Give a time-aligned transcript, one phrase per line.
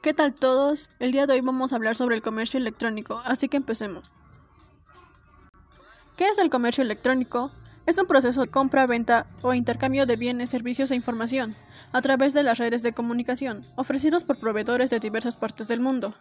[0.00, 0.90] ¿Qué tal todos?
[1.00, 4.12] El día de hoy vamos a hablar sobre el comercio electrónico, así que empecemos.
[6.16, 7.50] ¿Qué es el comercio electrónico?
[7.84, 11.56] Es un proceso de compra, venta o intercambio de bienes, servicios e información
[11.90, 16.14] a través de las redes de comunicación ofrecidos por proveedores de diversas partes del mundo.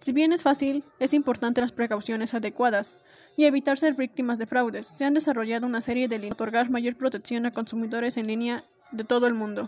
[0.00, 2.96] Si bien es fácil, es importante las precauciones adecuadas
[3.36, 4.86] y evitar ser víctimas de fraudes.
[4.86, 8.62] Se han desarrollado una serie de líneas para otorgar mayor protección a consumidores en línea
[8.92, 9.66] de todo el mundo.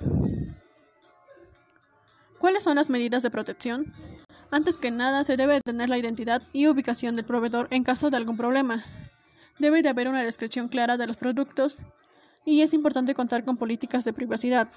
[2.43, 3.95] ¿Cuáles son las medidas de protección?
[4.50, 8.17] Antes que nada, se debe tener la identidad y ubicación del proveedor en caso de
[8.17, 8.83] algún problema.
[9.61, 11.79] Debe de haber una descripción clara de los productos
[12.45, 14.69] y es importante contar con políticas de privacidad,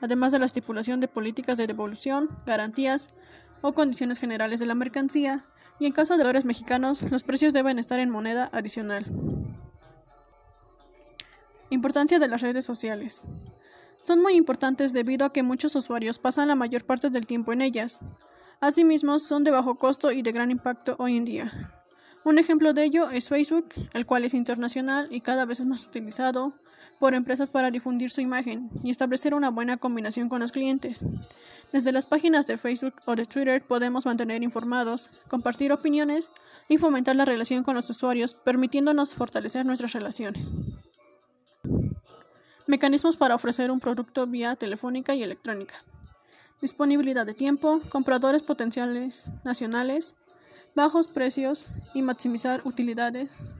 [0.00, 3.10] además de la estipulación de políticas de devolución, garantías
[3.60, 5.44] o condiciones generales de la mercancía,
[5.78, 9.04] y en caso de dólares mexicanos, los precios deben estar en moneda adicional.
[11.68, 13.26] Importancia de las redes sociales.
[14.02, 17.62] Son muy importantes debido a que muchos usuarios pasan la mayor parte del tiempo en
[17.62, 18.00] ellas.
[18.60, 21.52] Asimismo, son de bajo costo y de gran impacto hoy en día.
[22.24, 25.86] Un ejemplo de ello es Facebook, el cual es internacional y cada vez es más
[25.86, 26.52] utilizado
[26.98, 31.04] por empresas para difundir su imagen y establecer una buena combinación con los clientes.
[31.72, 36.30] Desde las páginas de Facebook o de Twitter podemos mantener informados, compartir opiniones
[36.68, 40.54] y fomentar la relación con los usuarios, permitiéndonos fortalecer nuestras relaciones.
[42.66, 45.74] Mecanismos para ofrecer un producto vía telefónica y electrónica.
[46.60, 50.14] Disponibilidad de tiempo, compradores potenciales nacionales,
[50.76, 53.54] bajos precios y maximizar utilidades.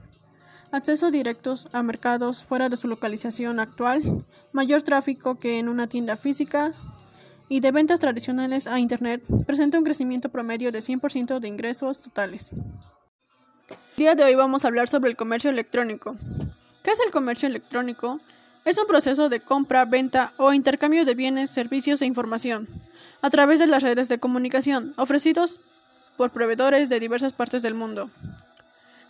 [0.71, 6.15] Acceso directos a mercados fuera de su localización actual, mayor tráfico que en una tienda
[6.15, 6.71] física
[7.49, 12.53] y de ventas tradicionales a Internet, presenta un crecimiento promedio de 100% de ingresos totales.
[12.53, 16.15] El día de hoy vamos a hablar sobre el comercio electrónico.
[16.81, 18.19] ¿Qué es el comercio electrónico?
[18.65, 22.67] Es un proceso de compra, venta o intercambio de bienes, servicios e información
[23.21, 25.59] a través de las redes de comunicación ofrecidos
[26.15, 28.09] por proveedores de diversas partes del mundo.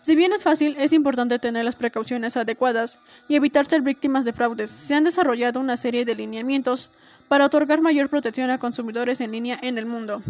[0.02, 4.34] Si bien es fácil, es importante tener las precauciones adecuadas y evitar ser víctimas de
[4.34, 4.70] fraudes.
[4.70, 6.90] Se han desarrollado una serie de lineamientos
[7.28, 10.22] para otorgar mayor protección a consumidores en línea en el mundo.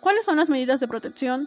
[0.00, 1.46] ¿Cuáles son las medidas de protección?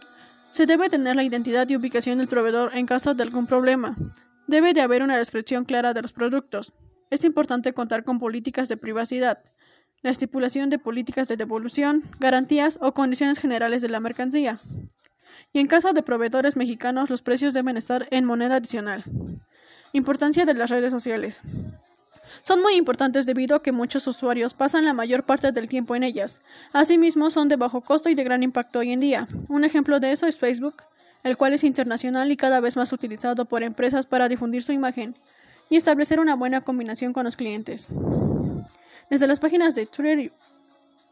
[0.50, 3.96] Se debe tener la identidad y ubicación del proveedor en caso de algún problema.
[4.50, 6.74] Debe de haber una descripción clara de los productos.
[7.08, 9.44] Es importante contar con políticas de privacidad,
[10.02, 14.58] la estipulación de políticas de devolución, garantías o condiciones generales de la mercancía.
[15.52, 19.04] Y en caso de proveedores mexicanos, los precios deben estar en moneda adicional.
[19.92, 21.42] Importancia de las redes sociales.
[22.42, 26.02] Son muy importantes debido a que muchos usuarios pasan la mayor parte del tiempo en
[26.02, 26.40] ellas.
[26.72, 29.28] Asimismo, son de bajo costo y de gran impacto hoy en día.
[29.46, 30.74] Un ejemplo de eso es Facebook,
[31.22, 35.14] el cual es internacional y cada vez más utilizado por empresas para difundir su imagen
[35.68, 37.88] y establecer una buena combinación con los clientes.
[39.08, 40.32] Desde las páginas de Twitter y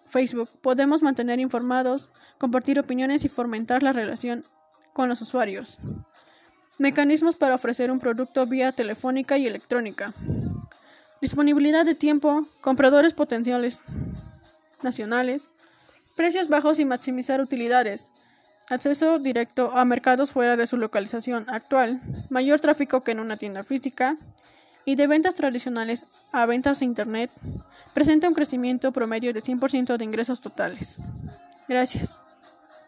[0.08, 4.44] Facebook podemos mantener informados, compartir opiniones y fomentar la relación
[4.92, 5.78] con los usuarios.
[6.78, 10.14] Mecanismos para ofrecer un producto vía telefónica y electrónica.
[11.20, 13.82] Disponibilidad de tiempo, compradores potenciales
[14.82, 15.48] nacionales,
[16.16, 18.10] precios bajos y maximizar utilidades.
[18.70, 23.64] Acceso directo a mercados fuera de su localización actual, mayor tráfico que en una tienda
[23.64, 24.16] física,
[24.84, 27.30] y de ventas tradicionales a ventas de Internet,
[27.94, 30.98] presenta un crecimiento promedio de 100% de ingresos totales.
[31.66, 32.20] Gracias.